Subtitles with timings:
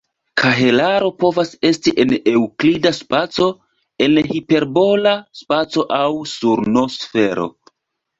[0.41, 3.49] Kahelaro povas esti en eŭklida spaco,
[4.05, 7.47] en hiperbola spaco aŭ sur "n"-sfero.